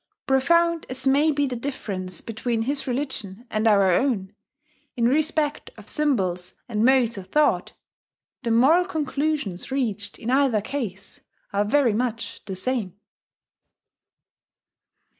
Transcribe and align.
Profound 0.25 0.87
as 0.89 1.05
may 1.05 1.29
be 1.31 1.45
the 1.45 1.55
difference 1.55 2.21
between 2.21 2.63
his 2.63 2.87
religion 2.87 3.45
and 3.51 3.67
our 3.67 3.91
own, 3.93 4.33
in 4.95 5.07
respect 5.07 5.69
of 5.77 5.87
symbols 5.87 6.55
and 6.67 6.83
modes 6.83 7.19
of 7.19 7.27
thought, 7.27 7.73
the 8.41 8.49
moral 8.49 8.83
conclusions 8.85 9.69
reached 9.69 10.17
in 10.17 10.31
either 10.31 10.59
case 10.59 11.21
are 11.53 11.65
very 11.65 11.93
much 11.93 12.43
the 12.45 12.55
same. 12.55 12.99